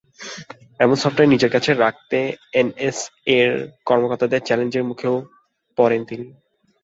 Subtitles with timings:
[0.79, 2.17] এমন সফটওয়্যার নিজের কাছে রাখতে
[2.53, 3.51] এনএসএর
[3.87, 5.15] কর্মকর্তাদের চ্যালেঞ্জের মুখেও
[5.77, 6.25] পড়েন তিনি।